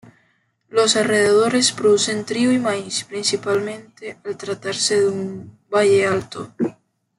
Los 0.69 0.95
alrededores 0.95 1.71
producen 1.71 2.25
trigo 2.25 2.51
y 2.51 2.57
maíz, 2.57 3.03
principalmente, 3.03 4.17
al 4.25 4.35
tratarse 4.35 4.99
de 5.01 5.07
un 5.07 5.59
valle 5.71 6.07
alto. 6.07 6.51